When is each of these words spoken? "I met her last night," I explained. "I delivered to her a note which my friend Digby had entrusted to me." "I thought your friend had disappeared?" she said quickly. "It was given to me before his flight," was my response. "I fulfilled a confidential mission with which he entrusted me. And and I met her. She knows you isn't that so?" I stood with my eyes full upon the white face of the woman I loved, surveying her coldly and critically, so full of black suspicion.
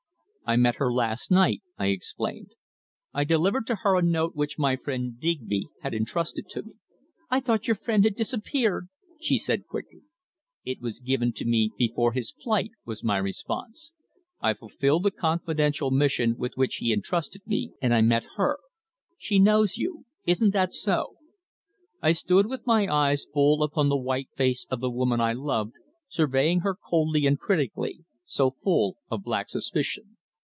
"I 0.43 0.57
met 0.57 0.75
her 0.83 0.91
last 0.91 1.31
night," 1.31 1.61
I 1.77 1.85
explained. 1.87 2.55
"I 3.13 3.23
delivered 3.23 3.65
to 3.67 3.75
her 3.83 3.95
a 3.95 4.01
note 4.01 4.35
which 4.35 4.59
my 4.59 4.75
friend 4.75 5.17
Digby 5.17 5.67
had 5.81 5.93
entrusted 5.93 6.49
to 6.49 6.63
me." 6.63 6.73
"I 7.29 7.39
thought 7.39 7.67
your 7.69 7.75
friend 7.75 8.03
had 8.03 8.15
disappeared?" 8.15 8.89
she 9.21 9.37
said 9.37 9.65
quickly. 9.65 10.01
"It 10.65 10.81
was 10.81 10.99
given 10.99 11.31
to 11.35 11.45
me 11.45 11.71
before 11.77 12.11
his 12.11 12.31
flight," 12.31 12.71
was 12.83 13.01
my 13.01 13.15
response. 13.17 13.93
"I 14.41 14.53
fulfilled 14.53 15.05
a 15.05 15.11
confidential 15.11 15.89
mission 15.89 16.35
with 16.37 16.57
which 16.57 16.77
he 16.81 16.91
entrusted 16.91 17.47
me. 17.47 17.71
And 17.81 17.93
and 17.93 17.93
I 17.93 18.01
met 18.01 18.25
her. 18.35 18.57
She 19.17 19.39
knows 19.39 19.77
you 19.77 20.03
isn't 20.25 20.51
that 20.51 20.73
so?" 20.73 21.15
I 22.01 22.11
stood 22.11 22.47
with 22.47 22.67
my 22.67 22.93
eyes 22.93 23.25
full 23.33 23.63
upon 23.63 23.87
the 23.87 23.95
white 23.97 24.27
face 24.35 24.67
of 24.69 24.81
the 24.81 24.91
woman 24.91 25.21
I 25.21 25.31
loved, 25.31 25.75
surveying 26.09 26.59
her 26.59 26.75
coldly 26.75 27.25
and 27.25 27.39
critically, 27.39 28.03
so 28.25 28.49
full 28.51 28.97
of 29.09 29.23
black 29.23 29.47
suspicion. 29.47 30.17